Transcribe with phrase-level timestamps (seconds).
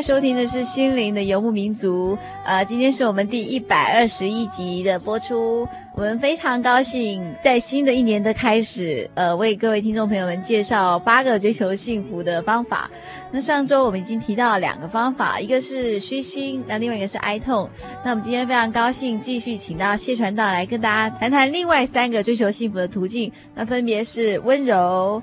[0.00, 12.90] 收听的是心灵的游牧民族，呃，今天是我们第一百二十一集的播出，我们非常高兴在新的一年的开始，呃，为各位听众朋友们介绍八个追求幸福的方法。
[13.30, 17.68] 那上周我们已经提到了两个方法，一个是虚心，那另外一个是哀痛。
[18.02, 25.22] 那我们今天非常高兴继续请到谢传道来跟大家谈谈另外三个追求幸福的途径，那分别是温柔。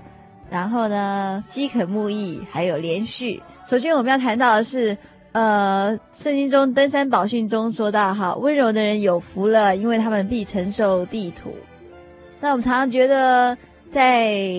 [0.50, 3.42] 然后呢，饥渴慕义，还有连续。
[3.68, 4.98] 首先，我们要谈到的是，
[5.34, 11.54] 呃，圣经中登山宝训中说到，哈，温柔的人有福了，因为他们必承受地土。
[12.40, 13.58] 那我们常常觉得，
[13.92, 14.58] 在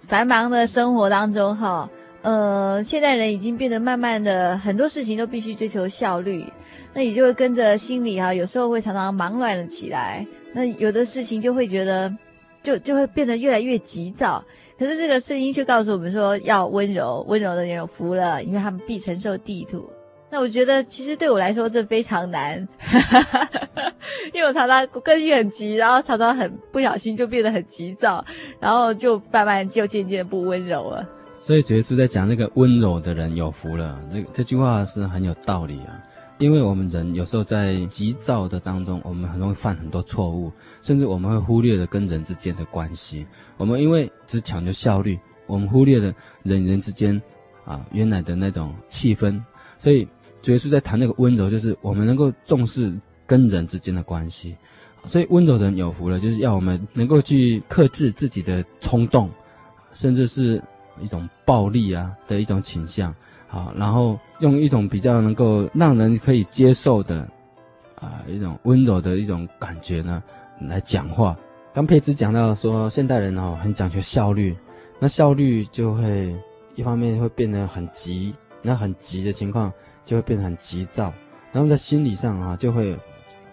[0.00, 1.88] 繁忙的生活当中，哈，
[2.22, 6.44] 呃，现代人已经变得慢慢的，很多事情都必须追求效率，
[6.92, 10.26] 那也就会跟着心里哈，有时候会常常忙乱了起来。
[10.52, 12.12] 那有的事情就会觉得，
[12.60, 14.44] 就就会变得越来越急躁。
[14.82, 19.88] 可是这个声音却告诉我们说，要温柔，温柔的人有福了，因为他们必承受地土。
[20.28, 22.58] 那我觉得，其实对我来说这非常难，
[24.34, 28.24] 因为我常常个性很急，然后常常很不小心就变得很急躁，
[28.58, 31.06] 然后就慢慢就渐渐不温柔了。
[31.38, 36.02] 所以主耶稣在讲那个温柔的人有福了，这这句话是很有道理啊。
[36.42, 40.50] 因为我们人有时候在急躁的当中，我们很容易犯很多错误，
[40.82, 43.24] 甚至我们会忽略了跟人之间的关系。
[43.56, 45.16] 我们因为只讲究效率，
[45.46, 47.20] 我们忽略了人与人之间
[47.64, 49.40] 啊原来的那种气氛。
[49.78, 50.04] 所以
[50.42, 52.92] 主耶稣在谈那个温柔，就是我们能够重视
[53.24, 54.56] 跟人之间的关系。
[55.06, 59.30] 所以温柔的人有福了，就是要我们能够去克制自己的冲动，
[59.92, 60.60] 甚至是
[61.00, 63.14] 一种暴力啊的一种倾向。
[63.52, 67.28] 好，然后用一种比较能够让人可以接受的，
[67.96, 70.22] 啊，一种温柔的一种感觉呢，
[70.58, 71.36] 来讲话。
[71.74, 74.56] 刚佩芝讲到说，现代人哦很讲究效率，
[74.98, 76.34] 那效率就会
[76.76, 79.70] 一方面会变得很急，那很急的情况
[80.06, 81.12] 就会变得很急躁，
[81.52, 82.98] 然后在心理上啊就会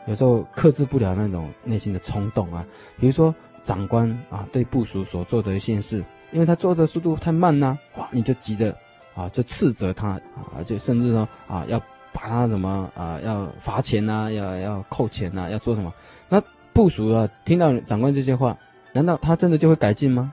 [0.08, 2.66] 有时候克制不了那种内心的冲动啊。
[2.98, 6.02] 比如说长官啊对部属所做的一件事，
[6.32, 8.74] 因为他做的速度太慢呐，哇，你就急得。
[9.20, 10.12] 啊，就斥责他
[10.56, 11.78] 啊，就甚至说啊，要
[12.14, 15.94] 把他什么啊，要罚钱呐、要要扣钱呐、要做什么？
[16.30, 16.42] 那
[16.72, 18.58] 部属啊，听到长官这些话，
[18.94, 20.32] 难道他真的就会改进吗？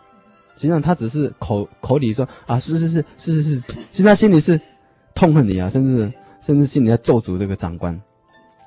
[0.54, 4.60] 实际上，他只是口口里说啊，是是是是是是，其实他心里是
[5.16, 8.00] 痛恨你啊，甚至甚至心里在咒诅这个长官。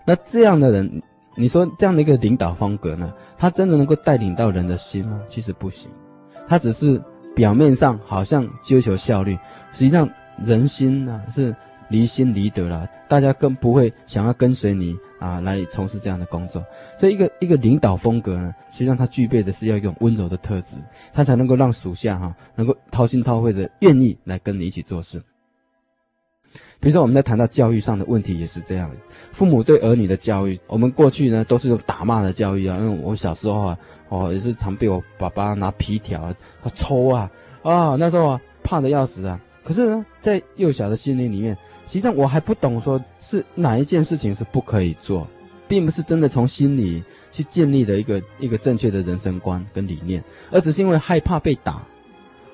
[0.05, 1.01] 那这样的人，
[1.37, 5.21] 你说这样的一个领导风格呢，他真的能够带领到人的心吗？
[5.29, 5.89] 其实不行，
[6.45, 7.01] 他只是。
[7.35, 9.37] 表面上好像追求效率，
[9.71, 10.09] 实际上
[10.43, 11.55] 人心呢、是
[11.89, 16.63] 离心离德了，大家更不会想要跟随你啊来从事这样的工作。
[16.97, 20.75] 所以一个一个领导风格呢，实际上他具备的是要用温柔的特质，
[21.13, 25.21] 他才能够让属下哈、能够掏心掏肺的愿意来跟你一起做事。
[26.81, 28.91] 比如说我们在谈到教育上的问题也是这样，
[29.31, 33.77] 父母对儿女的教育，我们过去呢都是用打骂的教育啊，因为我小时候啊。
[34.09, 37.29] 哦，也是常被我爸爸拿皮条他抽啊
[37.63, 37.95] 啊！
[37.95, 39.39] 那时候啊，怕的要死啊。
[39.63, 45.27] 可是呢，在幼小的心灵里面，实际上我还不懂说是哪一件事情是不可以做，
[45.67, 51.83] 并不是真的从心里去建立的一个一个正确的人生观跟理念，而只是因为害怕被打。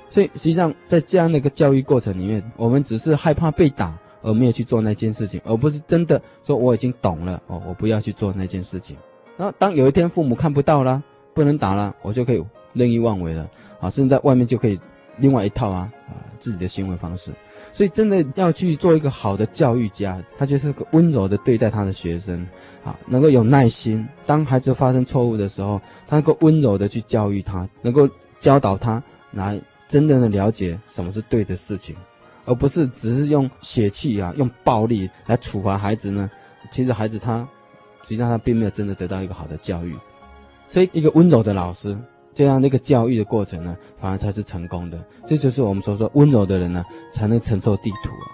[0.09, 8.97] 所以实际上在这样的一个教育过程里面，我们只是害怕被打而没有去做那件事情，而不是真的说我已经懂了哦，我不要去做那件事情。
[9.37, 11.01] 然后当有一天父母看不到了。
[11.35, 13.47] 不能打了，我就可以任意妄为了
[13.81, 13.89] 啊！
[13.89, 14.79] 甚至在外面就可以
[15.17, 17.29] 另外一套啊啊，自己的行为方式。
[17.73, 22.47] 所以真的要去做一个好的教育家，他就是个温柔的对待他的学生，
[22.85, 24.07] 啊，能够有耐心。
[24.25, 28.09] 当孩子发生错误的时候，他能够温柔的去教育他，能够
[28.39, 29.59] 教导他来
[29.89, 31.93] 真正的了解什么是对的事情，
[32.45, 36.31] 而不是只是用血气啊，用暴力来处罚孩子呢。
[36.71, 37.45] 其实孩子他
[38.03, 39.93] 实际上他并没有真的得到一个好的教育。
[40.67, 41.97] 所以，一个温柔的老师，
[42.33, 44.99] 这样的一个教育的过程呢，反而才是成功的。
[45.25, 46.83] 这就是我们所说温柔的人呢，
[47.13, 48.27] 才能承受地土啊。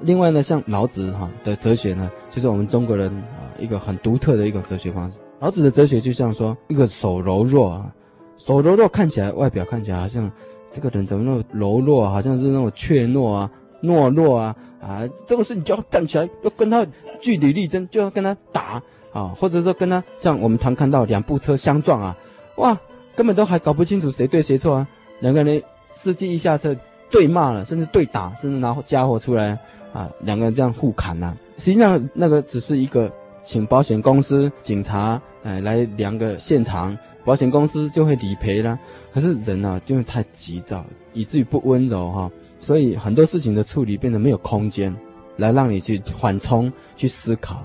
[0.00, 5.18] 另外呢，像老子哈的哲学呢，就是我们中国人啊一个很独特的一种哲学方式。
[5.40, 7.94] 老子的哲学就像说，一个手柔弱啊，
[8.36, 10.30] 手柔弱看起来外表看起来好像
[10.70, 13.50] 这个人怎么那么柔弱，好像是那种怯懦啊、
[13.82, 16.86] 懦弱啊啊，这个事你就要站起来，要跟他
[17.20, 18.82] 据理力争，就要跟他打。
[19.14, 22.14] 啊，或者说跟他像我们常看到两部车相撞啊，
[22.56, 22.76] 哇，
[23.14, 24.88] 根本都还搞不清楚谁对谁错啊，
[25.20, 25.62] 两个人
[25.92, 26.76] 司机一下车
[27.08, 29.56] 对骂了，甚至对打，甚至拿家伙出来
[29.92, 33.10] 啊，两个人这样互砍呐、实际上那个只是一个
[33.44, 38.76] 请保险公司、警察哎来量个现场，保险公司就会理赔了。
[39.12, 42.28] 可是人呢、啊，就是太急躁，以至于不温柔哈、
[42.58, 44.92] 所以很多事情的处理变得没有空间
[45.36, 47.64] 来让你去缓冲、去思考。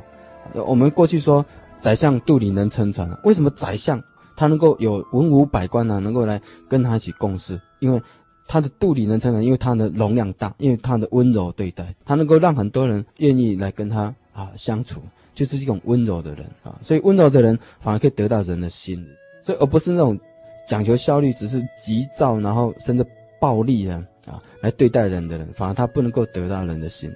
[0.53, 1.45] 我们过去说，
[1.79, 4.01] 宰相肚里能撑船，为什么宰相
[4.35, 5.99] 他能够有文武百官呢？
[5.99, 7.59] 能够来跟他一起共事？
[7.79, 8.01] 因为
[8.47, 15.01] 他的肚里能撑船，因为他的容量大，因为他的温柔对待，他能够让很多人愿意来跟他啊相处，
[15.33, 16.77] 就是这种温柔的人啊。
[16.81, 19.05] 所以温柔的人反而可以得到人的心，
[19.43, 20.19] 所以而不是那种
[20.67, 23.05] 讲求效率，只是急躁，然后甚至
[23.39, 27.13] 暴力啊啊来对待人的人，反而他不能够得到人的心。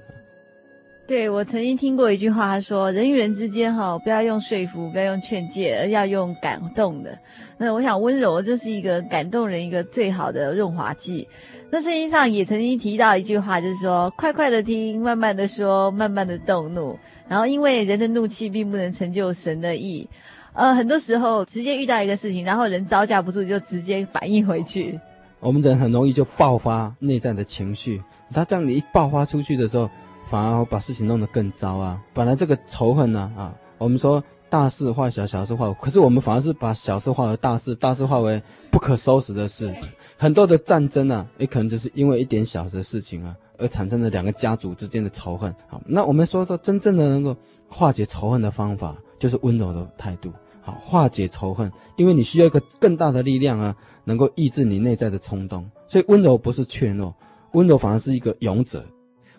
[1.05, 7.15] 对，我曾经听过一句话，他说：“人与人之间，哈，不要用说服，不要用劝诫，而要用感动的。”
[7.59, 11.27] 那我想，温柔就是一个感动人一个最好的润滑剂。
[11.69, 16.97] 那圣经上也曾经提到一句话，就是说：“快快的听，慢慢的说，慢慢的动怒。”
[17.27, 20.07] 然后，因为人的怒气并不能成就神的意。
[20.53, 24.97] 呃，很多时候直接遇到一个事情，然后人招架不住，就直接反应回去。
[25.41, 28.01] 我们人很容易就爆发内在的情绪，
[28.33, 29.89] 他这样你一爆发出去的时候。
[30.33, 32.01] 反而把事情弄得更糟啊！
[32.11, 38.41] 本来这个仇恨呢，啊，我们说大事化小，小事化无，可是我们反而是把小事化为大事，大事化为
[38.71, 39.71] 不可收拾的事。
[40.17, 45.53] 很多的战争呢，也可能就是因为一点小的事情啊，而产生了两个家族之间的仇恨。
[45.67, 47.37] 好，那我们说到真正的能够
[47.67, 50.33] 化解仇恨的方法，就是温柔的态度。
[50.63, 55.69] 好，化解仇恨，因为你需要一个更大的力量啊，能够抑制你内在的冲动。
[55.85, 57.13] 所以温柔不是怯懦，
[57.51, 58.83] 温柔反而是一个勇者。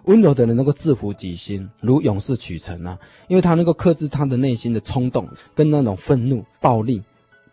[0.04, 2.98] 温柔的人能够制服己心，如勇士取城啊，
[3.28, 7.02] 因为他能够克制他的内心的冲动跟那种愤怒、暴力，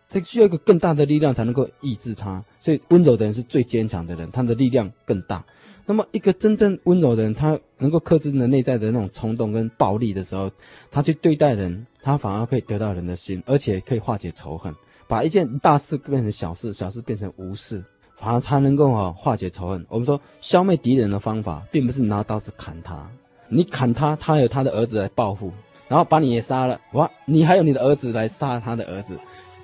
[0.08, 2.44] 这需要一个更大的力量才能够抑制他。
[2.60, 5.44] 所以温柔的人是最坚强的人，他的力量更大。
[5.84, 10.50] 那么一个真正温柔的人，他能够克制的内在的那种冲动跟暴力的时候，
[10.90, 14.72] 他去对待人，他反而可以得到人的心，而且可以化解仇恨，
[15.08, 17.82] 把一件大事变成小事，小事变成无事。
[18.22, 19.84] 反而才能够啊化解仇恨。
[19.88, 23.04] 我们说消灭敌人的方法，并不是拿刀子砍他，
[23.48, 25.50] 你砍他，他有他的儿子来报复，
[25.88, 26.80] 然后把你也杀了。
[26.92, 29.18] 哇，你还有你的儿子来杀他的儿子，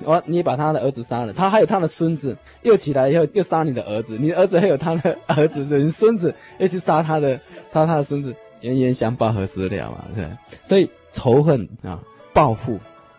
[0.07, 10.05] 哇，你把他的儿子杀了，他还有他的孙子，又起来以后又杀你的儿子，你的儿子还有他的儿子的孙子，又去杀他的杀他的孙子，冤冤相报何时了嘛？
[10.17, 10.29] 对，
[10.65, 12.01] 所以仇恨啊，
[12.33, 12.77] 报复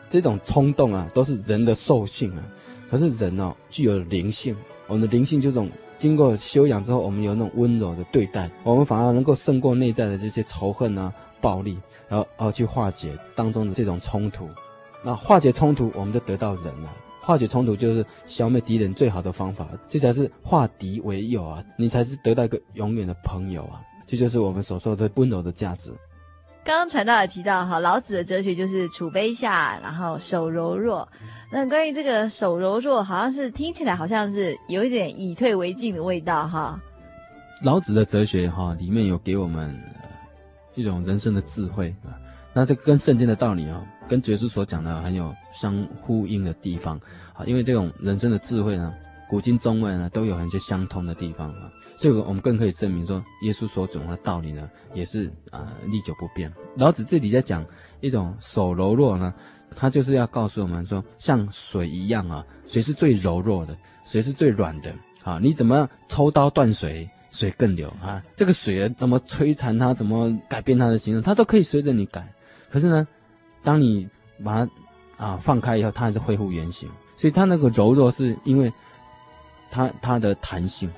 [0.10, 2.44] 这种冲动啊，都是人的兽性啊。
[2.92, 4.54] 可是人哦，具有灵性。
[4.90, 11.78] 我们的灵性，这种经过修养之后，我们有那种温柔的对待，我们反而能够胜过内在的这些仇恨啊、暴力，
[12.08, 14.50] 然后而去化解当中的这种冲突。
[15.04, 16.92] 那化解冲突，我们就得到人了。
[17.22, 21.64] 化解冲突就是消灭敌人最好的方法，这才是化敌为友啊！
[21.78, 23.80] 你才是得到一个永远的朋友啊！
[24.08, 25.94] 这就是我们所说的温柔的价值。
[26.70, 31.10] 刚刚传道也提到哈，老子的哲学就是处卑下，然后手柔弱。
[31.52, 36.80] 那关于这个手柔弱，好像是听起来好像是有一点以退为进的味道哈。
[37.64, 39.76] 老子的哲学哈里面有给我们
[40.76, 42.14] 一种人生的智慧啊，
[42.54, 47.02] 那这跟圣经的道理啊，跟耶稣所讲的很有相呼应的地方
[47.34, 48.94] 啊，因为这种人生的智慧呢，
[49.28, 51.72] 古今中外呢都有很些相通的地方啊。
[52.00, 56.52] 这个我们更可以证明说，耶稣所讲的道理呢，也是啊、历久不变。
[56.76, 57.66] 老子这里在讲
[58.00, 59.34] 一种手柔弱呢，
[59.76, 65.40] 他就是要告诉我们说，像水一样啊，水是最柔弱的，水是最软的啊。
[65.42, 68.24] 你怎么抽刀断水，水更流啊。
[68.34, 72.26] 这个水怎么摧残它，怎么改变它的形状，它都可以随着你改。
[72.70, 73.06] 可是呢，
[73.62, 74.08] 当你
[74.42, 74.72] 把它
[75.18, 76.90] 啊放开以后，它还是恢复原形。
[77.18, 78.72] 所以它那个柔弱是因为
[79.70, 80.90] 它它的弹性。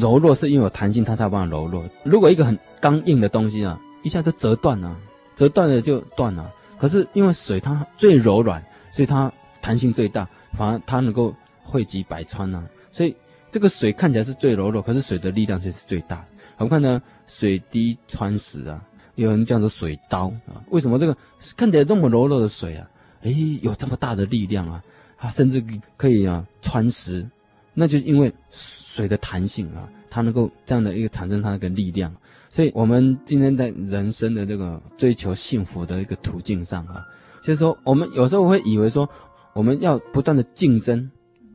[0.00, 1.84] 柔弱是因为有弹性，它才有办法柔弱。
[2.02, 4.96] 如果一个很刚硬的东西啊，一下就折断了，
[5.36, 6.52] 折断了就断了。
[6.78, 9.30] 可是因为水它最柔软，所以它
[9.60, 12.66] 弹性最大，反而它能够汇集百川啊。
[12.90, 13.14] 所以
[13.50, 16.24] 这个水看起来是最柔弱，可是水的力量却是最大。
[16.56, 18.82] 我们看呢，水滴穿石啊，
[19.16, 20.64] 有人叫做水刀啊。
[20.70, 21.16] 为什么这个
[21.56, 22.88] 看起来那么柔弱的水啊，
[23.22, 24.82] 诶，有这么大的力量啊？
[25.18, 25.62] 它甚至
[25.98, 27.28] 可以啊穿石。
[27.72, 32.12] 那就是因为水的弹性啊，它能够这样的一个产生它那个力量，
[32.50, 37.06] 所以我们今天在人生的这个追求幸福的一个途径上啊，
[37.42, 39.08] 就是说我们有时候会以为说
[39.52, 41.08] 我们要不断的竞争、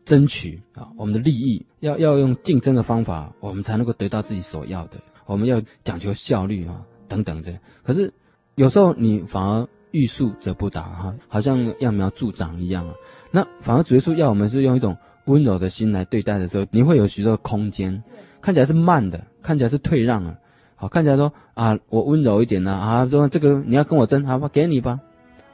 [0.05, 4.93] 争取啊，我们的利益要要用竞争的方法，我们才能够得到自己所要的。
[5.25, 7.53] 我们要讲求效率啊，等等这。
[7.84, 8.12] 可是
[8.55, 12.93] 有时候你反而欲速则不达哈，好像揠苗助长一样啊。
[13.31, 14.95] 那反而主耶稣要我们是用一种。
[15.25, 18.03] 温柔的心来对待的时候，你会有许多空间，
[18.41, 20.38] 看起来是慢的，看起来是退让了，
[20.75, 25.00] 好，看起来说啊，我温柔一点呢，啊，说这个你要跟我争，好吧，给你吧，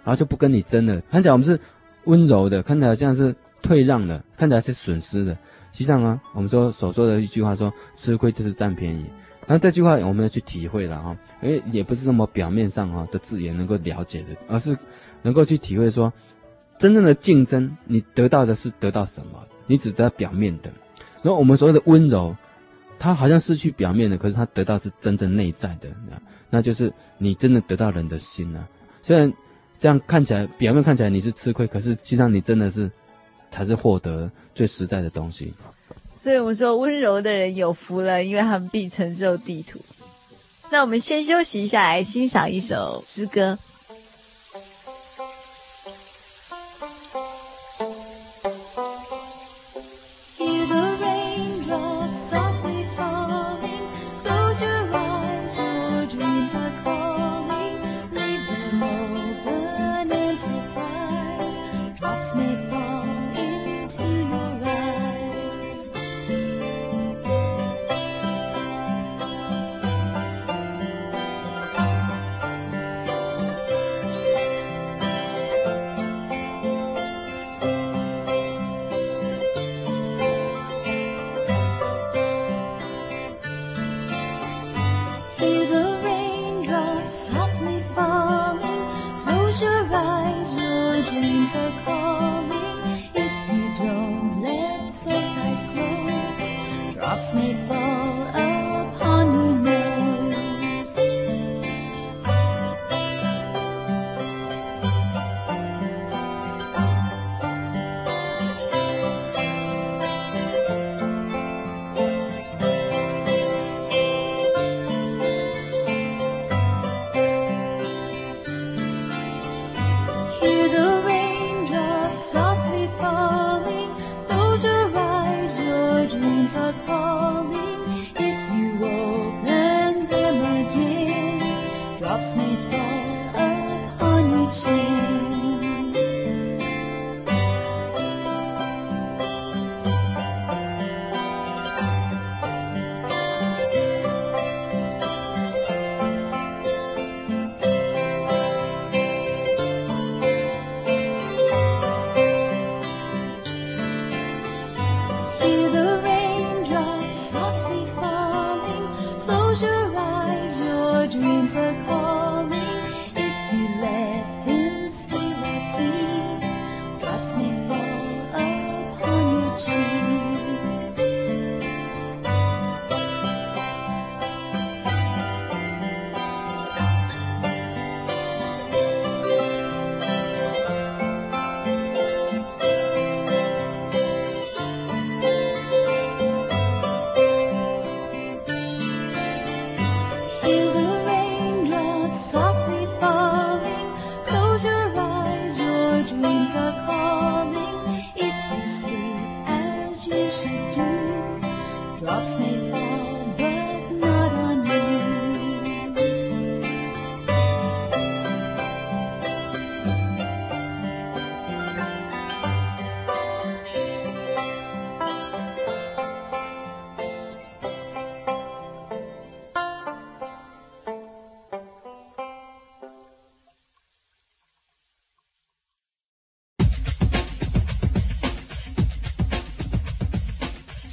[0.03, 0.99] 然后就不跟你争了。
[1.09, 1.59] 看起来我们是
[2.05, 5.33] 温柔的，看起来像是退让的，看起来是损失的。
[5.71, 9.05] 实际上啊，我们说所说的一句话说，吃亏就是占便宜。
[9.47, 14.77] 那这句话我们要去体会了哈，因为也不是那么表面上哈的字眼能够了解的，而是
[15.21, 16.11] 能够去体会说，
[16.77, 19.39] 真正的竞争，你得到的是得到什么？
[19.67, 20.71] 你只得到表面的，
[21.23, 22.35] 然后我们所谓的温柔，
[22.99, 25.89] 它好像失去表面的，可是它得到是真正内在的，
[26.49, 28.67] 那就是你真的得到人的心啊。
[29.01, 29.31] 虽然
[29.79, 32.91] 这样看起来，表面看起来你是吃亏，可是实际上你真的是
[33.49, 35.53] 才是获得最实在的东西。
[36.17, 39.79] 所以我们说，温柔的人有福了，因为他们必承受地土。
[40.69, 43.57] 那我们先休息一下，来欣赏一首诗歌。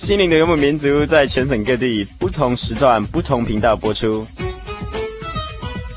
[0.09, 4.27] 心灵的游牧民族在全省各地不同时段、不同频道播出。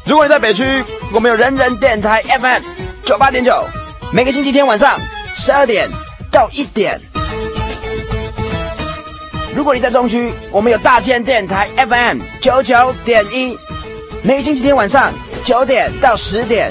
[0.06, 2.62] 如果你在北区，我们有人人电台 FM
[3.06, 3.66] 九八点九，
[4.12, 5.00] 每个星期天晚上
[5.34, 5.90] 十二点
[6.30, 7.00] 到一点。
[9.56, 13.58] 如果你在中区，我们有大千电台 FM 九九点一，
[14.24, 15.14] 每个星期天晚上
[15.46, 16.70] 九点到十点。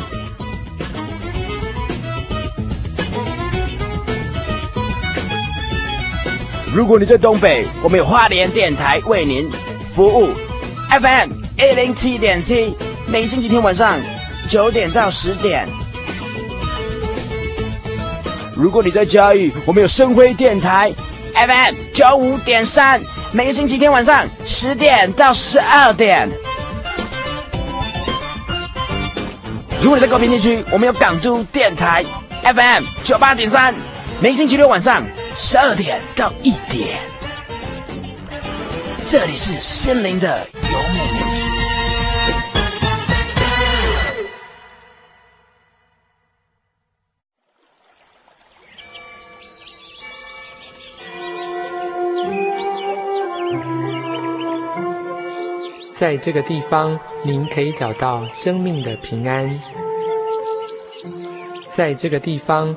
[6.73, 9.51] 如果你在东北，我们有花莲电台为您
[9.93, 10.29] 服务
[10.89, 12.77] ，FM 一零七点七，
[13.09, 13.99] 每个星期天晚上
[14.49, 15.67] 九点到十点。
[18.55, 20.93] 如果你在嘉义，我们有声辉电台
[21.35, 23.01] FM 九五点三，
[23.33, 26.31] 每个星期天晚上十点到十二点。
[29.83, 32.05] 如果你在高屏地区，我们有港都电台
[32.45, 33.75] FM 九八点三，
[34.21, 35.03] 每个星期六晚上。
[35.35, 37.01] 十二点到一点，
[39.07, 41.47] 这里是心灵的游牧民族。
[55.93, 59.59] 在这个地方，您可以找到生命的平安。
[61.69, 62.77] 在这个地方。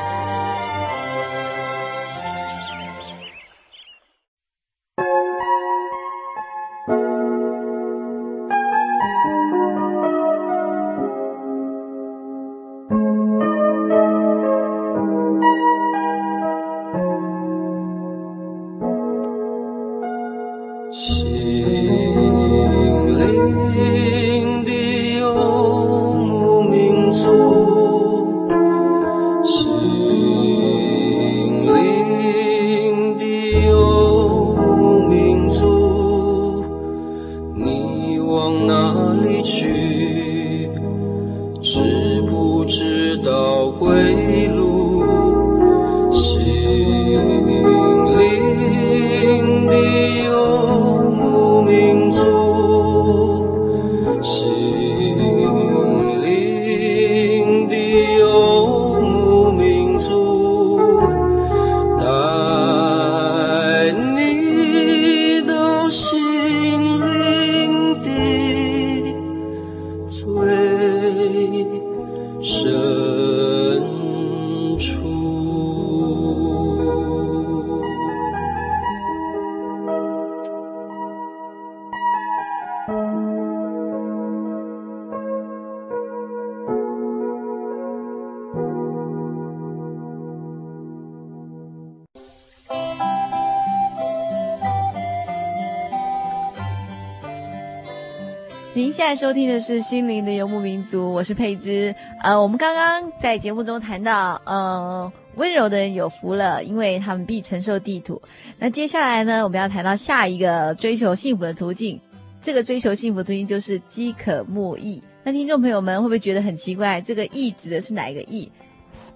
[99.01, 101.93] 现在收听的是《心灵的游牧民族》，我是佩芝。
[102.21, 108.21] 呃，我们刚刚在节目中谈到，呃，温柔的人有福了，因为他们必承受地土。
[108.59, 111.99] 那接下来呢，我们要谈到下一个追求幸福的途径。
[112.43, 115.01] 这个追求幸福的途径就是饥渴慕义。
[115.23, 117.01] 那听众朋友们会不会觉得很奇怪？
[117.01, 118.51] 这个义指的是哪一个义？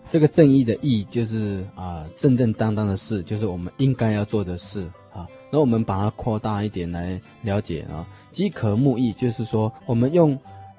[0.10, 4.84] 这个正义的义就是啊、正正当当的事，就是我们应该要做的事
[5.50, 8.06] 那我们把它扩大一点来了解啊。
[8.32, 10.38] 饥渴慕义，就是说，我们用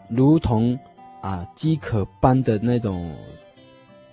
[0.08, 0.78] 如同
[1.20, 3.14] 啊饥渴般的那种、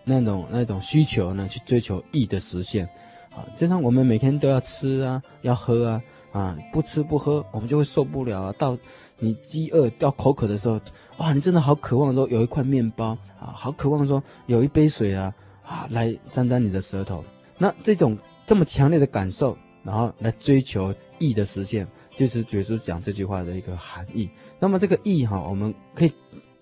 [0.03, 2.87] 那种、那种需求呢，去追求义的实现。
[3.35, 8.53] 啊，就像我们每天都要吃啊，要喝啊，啊，不吃不喝，我们就会受不了啊。
[8.59, 8.77] 到
[9.17, 10.79] 你饥饿、到口渴的时候，
[11.17, 15.33] 哇，你真的好渴望说有一块面包啊，好渴望说有一杯水啊，
[15.65, 17.25] 啊，来沾沾你的舌头。
[17.57, 21.87] 那这种这么强烈的感受，然后来追求义的实现。
[22.15, 24.29] 就是耶稣讲这句话的一个含义。
[24.59, 26.13] 那么这个义哈，我们可以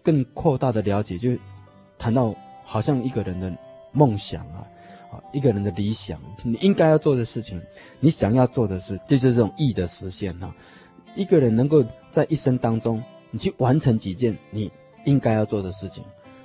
[0.02, 1.30] 更扩大的了解，就
[2.00, 3.54] 谈到好像一个人的
[3.92, 4.66] 梦想啊，
[5.12, 7.62] 啊，一个人的理想，你应该要做的事情，
[8.00, 10.56] 你想要做的事，就是这种义的实现哈。
[11.16, 14.72] 一个人能够在一生当中，你去完成几件你
[15.04, 16.02] 应该要做的事情，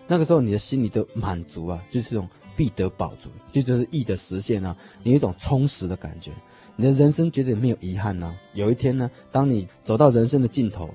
[0.09, 6.33] 那个时候你的心里的满足啊，就是这种必得饱足，就就是义的实现啊，你有一种充实的感觉。
[6.77, 8.37] 你的人生绝对没有遗憾呢、啊。
[8.55, 10.89] 有一天呢，当你走到人生的尽头，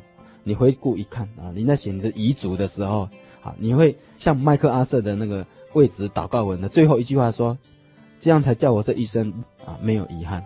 [0.43, 3.09] 你回顾一看啊，你在写你的遗嘱的时候，
[3.41, 7.57] 啊，你会像麦克阿瑟的那个位置祷告文的最后一句话说，
[8.19, 9.31] 这样才叫我这一生
[9.65, 10.43] 啊没有遗憾，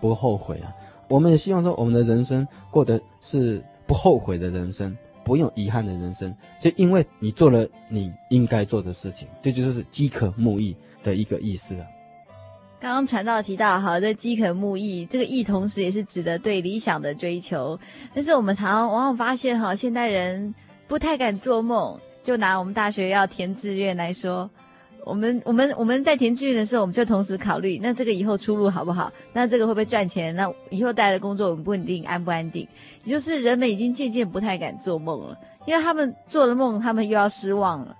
[0.00, 0.72] 不后悔啊。
[1.08, 11.86] 我们也希望说，我们的人生过得是不后悔的人生，不用遗憾的人生，就因为你做了你应该做的事情，这就是饥渴慕义的一个意思啊。
[12.80, 17.78] 刚刚传道提到，好的饥渴慕义，这个义同时也是指的对理想的追求。
[18.14, 20.54] 但是我们常常往往发现，哈，现代人
[20.86, 21.98] 不太敢做梦。
[22.22, 24.48] 就拿我们大学要填志愿来说，
[25.04, 29.10] 我们我们我们在填志愿的时候， 我们就同时考虑，那这个以后出路好不好？
[29.32, 30.34] 那这个会不会赚钱？
[30.36, 32.04] 那以后带来的工作稳不稳定？
[32.06, 32.68] 安不安定？
[33.04, 37.96] 也就是人们已经渐渐不太敢做梦了，因为他们做了梦，他们又要失望了。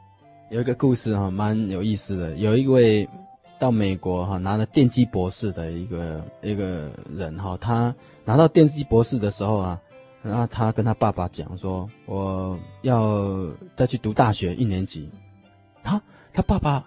[0.50, 2.36] 有一个故事哈，蛮有意思的。
[2.36, 3.08] 有一位
[3.58, 7.94] 到美国哈拿了电机博士的一个一个人哈，他
[8.24, 9.80] 拿到电机博士的时候啊。
[10.20, 15.08] 然后他跟他爸爸讲说：“我要再去读大学一年级。”
[15.80, 16.84] 他他爸爸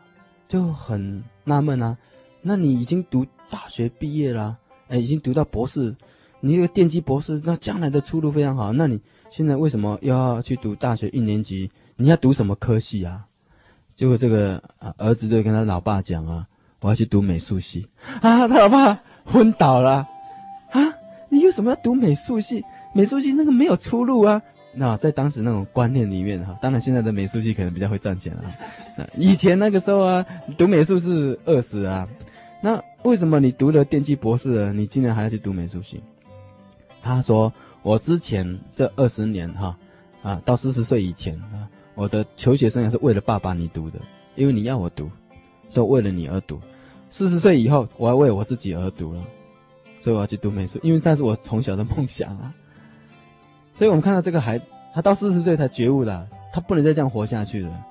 [0.50, 1.98] 就很纳闷啊，
[2.42, 4.58] 那你已经读大学毕业了，
[4.90, 5.96] 哎，已经读到博士，
[6.42, 8.74] 你这个电机博士，那将来的出路非常好。
[8.74, 11.72] 那你现在为什么又要去读大学一年级？
[11.96, 13.26] 你要读什么科系啊？
[13.96, 14.62] 结果这个
[14.98, 16.46] 儿子就跟他老爸讲啊
[16.82, 17.88] ：“我要去读美术系。”
[18.22, 20.08] 啊，他老爸昏倒了
[20.72, 20.82] 啊！
[21.30, 22.64] 你为什么要读美术系？
[22.94, 24.42] 美术系那个没有出路啊！
[24.74, 29.08] 那在当时那种观念里面哈，当然现在的美术系可能比较会赚钱啊。
[29.16, 30.26] 以前那个时候啊，
[30.58, 32.08] 读美术是饿死啊。
[32.62, 36.02] 那为什么你读了电机博士了，你今年还要去读美术系？
[37.02, 39.76] 他说：“我之前这二十年哈
[40.22, 44.00] 啊，到四十岁以前啊，我的求学生涯是为了爸爸你读的，
[44.36, 45.10] 因为你要我读，
[45.70, 46.60] 说为了你而读。
[47.12, 49.22] 四十岁以后，我要为我自己而读了，
[50.02, 52.52] 所以我要去读美术，因为那是我从小的梦想啊。”
[53.76, 57.86] 所以我们看到这个孩子，他到四十岁才觉悟了，他不能再这样活下去了。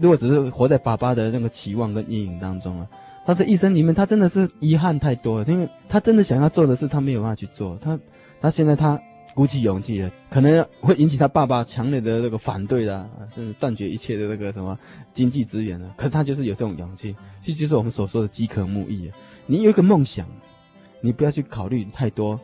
[0.00, 2.86] 如果只是活在爸爸的那个期望跟阴影当中啊，
[3.24, 5.44] 他的一生里面，他真的是遗憾太多了。
[5.46, 7.76] 因为他真的想要做的事，他没有办法去做。
[7.78, 7.98] 他，
[8.40, 9.00] 他现在他
[9.34, 14.78] 鼓起勇气，可能会引起他爸爸强烈的那个反对的，甚至断绝一切的那个什么
[15.12, 15.94] 经济资源啊。
[15.96, 19.16] 可是他就是有这种勇气，这就是我们所说的饥渴慕义啊。
[19.46, 20.26] 你有一个梦想，
[21.00, 22.38] 你不要去考虑太多。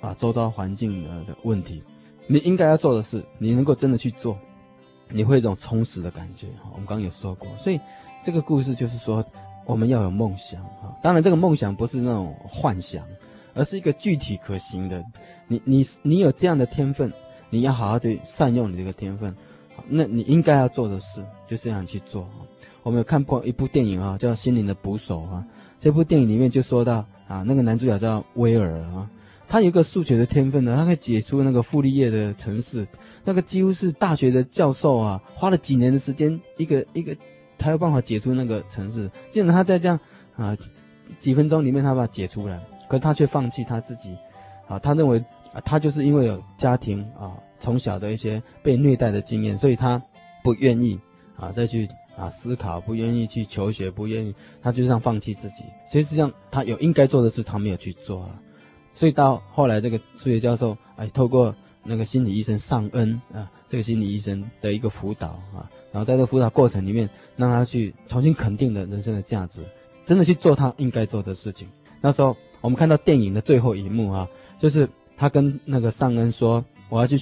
[0.00, 1.82] 啊，周遭环境的的问题，
[2.26, 4.34] 你应该要做的事，你能够真的去做，
[5.10, 6.46] 你会有一种充实的感觉。
[6.72, 7.78] 我们刚刚有说过，所以
[8.24, 9.22] 这个故事就是说，
[9.66, 10.96] 我们要有梦想啊。
[11.02, 13.06] 当然，这个梦想不是那种幻想，
[13.54, 15.02] 而是一个具体可行的。
[15.48, 17.12] 你你你有这样的天分，
[17.50, 19.34] 你要好好的善用你这个天分。
[19.88, 22.28] 那你应该要做的事，就这样去做。
[22.82, 25.44] 我们有看过一部电影啊，叫《心灵的捕手》啊。
[25.78, 29.08] 这部电影里面就说到啊，那个男主角叫威尔啊。
[29.48, 32.86] 他有一个数学的天分呢，他可以解出那个傅立叶的程式，
[33.24, 37.16] 那个几乎是大学的教授啊，花了几年的时间，一个一个，
[37.58, 39.10] 他有办法解出那个程式。
[39.30, 39.98] 竟然他在这样
[40.36, 40.56] 啊
[41.18, 42.60] 几分钟里面，他把它解出来，
[42.90, 44.18] 可他却放弃他自己
[44.66, 50.02] 啊，他认为啊，他就是因为有家庭啊，从小的一些被虐待的经验，所以他
[50.42, 50.98] 不愿意
[51.36, 55.62] 啊再去啊思考，不愿意去求学，不愿意，他就这样放弃自己。
[55.88, 58.42] 其实实际上，他有应该做的事，他没有去做了。
[58.92, 69.62] 所以到后来，这个数学教授哎，透过那个心理医生尚恩啊，这个心理医生的一个辅导啊，然后在这辅导过程里面，让他去重新肯定了人生的价值，
[70.04, 71.68] 真的去做他应该做的事情。
[72.00, 77.16] 那时候我们看到电影的最后一幕啊，就是他跟那个尚恩说：“我要去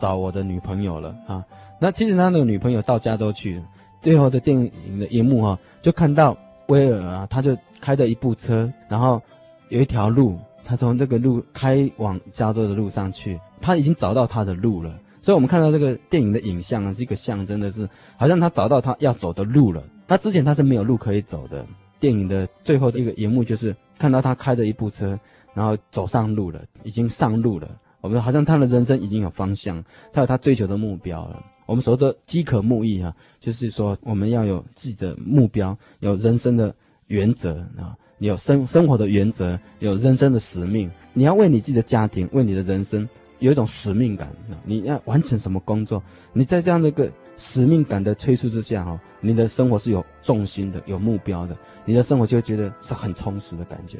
[0.00, 1.44] 找我的女朋友了啊。”
[1.80, 3.62] 那其实他那个女朋友到加州去了。
[4.00, 6.36] 最后的电影的一幕啊，就看到
[6.68, 9.20] 威尔啊，他就开着一部车，然后
[9.68, 10.38] 有一条路。
[10.64, 14.90] 他从这个路开往加州的路上去，他已经找到他的路了。
[15.22, 17.88] 所以，我们看到这个电影的影像啊，是一个象征的是，
[18.18, 19.82] 好像他找到他要走的路了。
[20.06, 21.64] 他之前他是没有路可以走的。
[21.98, 25.18] 电影的最后的一个一幕就是看到他开着一部车，
[25.54, 27.68] 然后走上路了，已经上路了。
[28.00, 29.82] 我们好像他的人生已经有方向，
[30.12, 31.42] 他有他追求的目标了。
[31.66, 36.74] 我们所说的饥渴慕义啊，就是说我们要有自己的目标，有人生的
[37.08, 37.96] 原则啊。
[38.20, 40.90] 有生生活的原则，有人生的使命。
[41.12, 43.08] 你要为你自己的家庭，为你的人生
[43.38, 44.34] 有一种使命感。
[44.64, 46.02] 你要完成什么工作？
[46.32, 47.08] 你在这样的一个
[47.38, 51.56] 使命感的催促之下，哈，你的生活是有重心的，有目标的。
[51.86, 53.98] 你的生活就会觉得是很充实的感觉。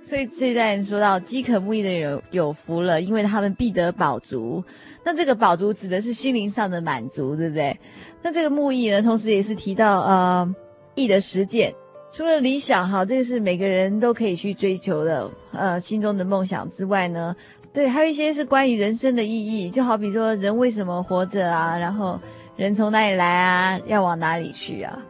[0.00, 4.62] 所以这段说到饥渴慕义的人有有福了，因为他们必得饱足。
[5.04, 7.76] 那这个饱足指的是心灵上的满足，对不对？
[8.22, 10.54] 那这个慕义呢，同时也是提到呃
[10.94, 11.74] 义的实践。
[12.10, 17.36] 除了理想哈，这个是每个人都可以去追求的，呃，心中的梦想之外呢，
[17.70, 22.18] 对，还有一些是关于人生的意义，就好比说人为什么活着啊，然后
[22.58, 25.00] 人从哪里来啊，要往哪里去啊？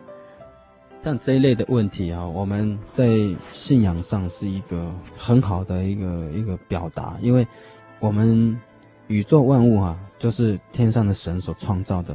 [1.03, 3.09] 像这一类的问题啊，我们在
[3.53, 7.47] 信仰上是一个很好的一个一个表达，因为
[8.01, 8.55] 我们
[9.07, 12.15] 宇宙万物啊，就是天上的神所创造的，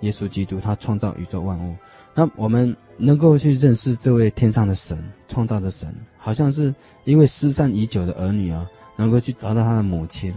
[0.00, 1.76] 耶稣基督他创造宇宙万物，
[2.14, 8.66] 那我们能够去认识这位天上的神创造的神，好像是因为失散已久的儿女啊。
[8.98, 10.32] 能够去找到他的母亲，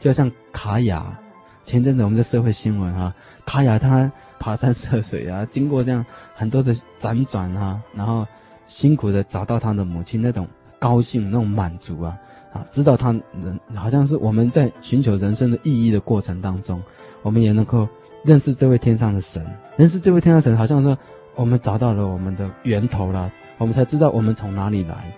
[0.00, 1.16] 就像卡雅，
[1.64, 8.26] 前阵子我们在社会新闻啊，卡雅他爬山涉水啊，经过这样很多的辗转啊，然后
[8.66, 10.46] 辛苦的找到他的母亲，那种
[10.78, 12.18] 高兴、那种满足啊，
[12.52, 16.82] 啊，知道他人好像是我们在寻求人生的意义的过程当中，
[17.22, 17.88] 我们也能够
[18.24, 19.46] 认识这位天上的神，
[19.76, 20.96] 认识这位天上的神，好像说
[21.34, 25.12] 我们找到了我们的源头了，我们才知道我们从哪里来，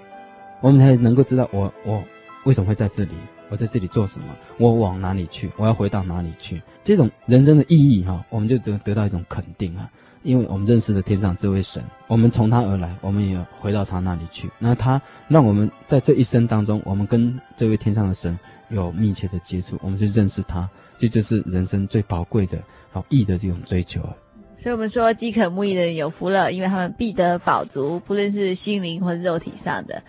[0.61, 2.02] 我们才能够知道我我。
[2.44, 3.12] 为什么会在这里？
[3.53, 4.35] 我在这里做什么？
[4.57, 5.51] 我往哪里去？
[5.59, 6.62] 我要回到哪里去？
[6.83, 9.91] 这种人生的意义，哈，我们就得得到一种肯定啊！
[10.23, 14.51] 因为我们认识了天上这位神，我们从他而来，我们也回到他那里去。
[14.59, 18.38] 那他让我们在这一生当中，我们跟这位天上的神
[18.71, 22.59] 有密切的接触，我们去认识他，这就是人生最宝贵的、
[22.91, 24.17] 好义的这种追求啊。
[24.57, 30.03] 所以，我们说饥渴慕义的人有福了，因为他们必得饱足，不论是心灵或者肉体上的。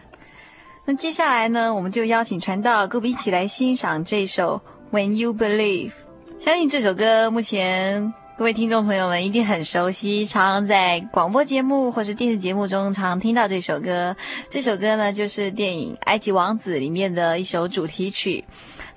[0.85, 4.61] 那接下来呢，我们就邀请传道跟我们一起来欣赏这首
[4.93, 5.91] 《When You Believe》。
[6.41, 14.13] 相信这首歌目前各位听众朋友们一定很熟悉，常常在广播节目或是电视节目中常常听到这首歌。
[14.49, 18.43] 这首歌呢，就是电影《埃及王子》里面的一首主题曲。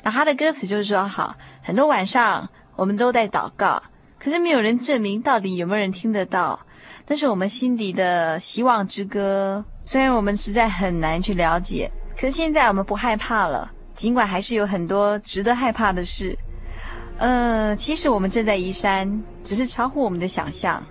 [0.03, 3.81] 那它的歌词就是说：好，很多晚上我们都在祷告，
[4.19, 6.59] 可是没有人证明到底有没有人听得到。
[7.05, 9.65] 但是我们心底的希望之歌。
[9.87, 13.71] 虽然我们实在很难去了解，可是现在我们不害怕了。
[13.95, 16.37] 尽管还是有很多值得害怕的事，
[17.17, 20.85] 呃，其实我们正在移山，只是超乎我们的想象。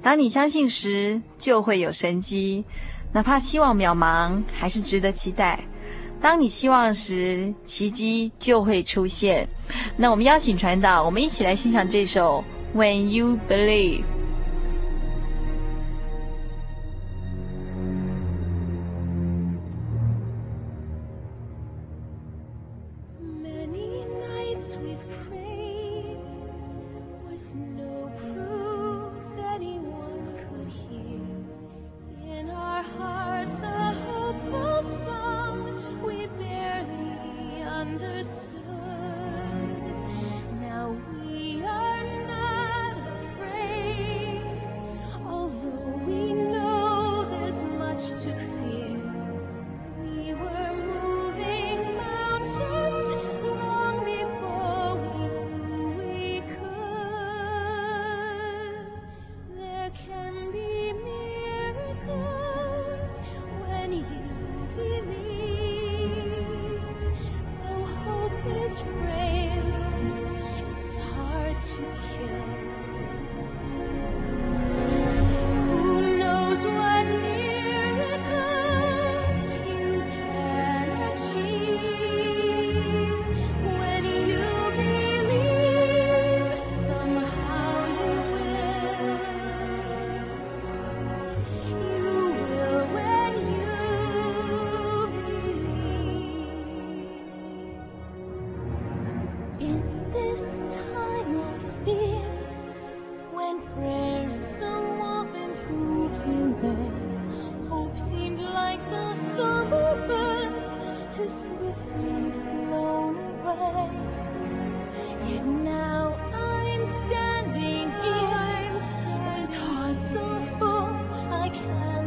[0.00, 2.64] 当你相信时，就会有神迹，
[3.12, 5.58] 哪怕希望渺茫，还是值得期待。
[6.20, 9.48] 当你希望时，奇迹就会出现。
[9.96, 12.44] 那我们邀请传道，我们一起来欣赏这首
[12.78, 14.02] 《When You Believe》。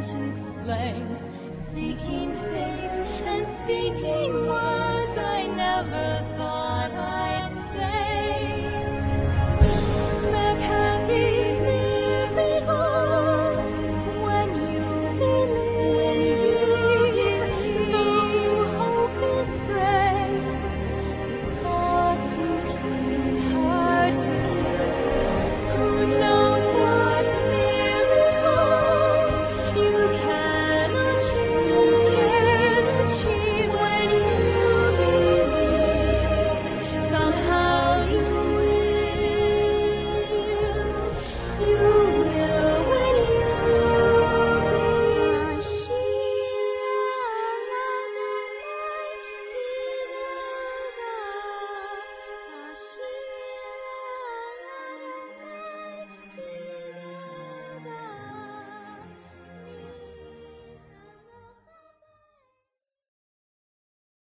[0.02, 1.18] to explain.
[1.52, 6.67] Seeking faith and speaking words I never thought.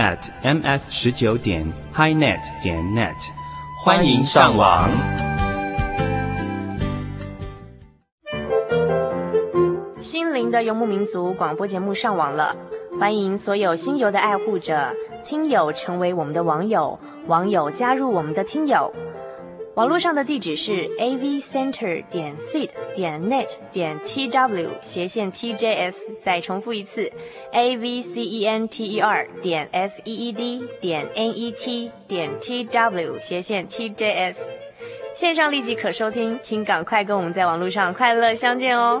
[0.00, 1.62] at ms 十九点
[1.94, 3.14] highnet 点 net，
[3.84, 4.88] 欢迎上网。
[9.98, 12.56] 心灵的游牧民族广播节目上网了，
[12.98, 18.90] 欢迎所有心游的爱护者、听友成为我们的网友，网友加入我们的听友。
[19.74, 27.10] 网络上的地址是 avcenter 点 seed 点 net 点 tw 斜线 tjs，再重复一次
[27.52, 34.38] avcenter 点 seed 点 net 点 tw 斜线 tjs。
[35.14, 39.00] 线上立即可收听，请赶快跟我们在网络上快乐相见哦。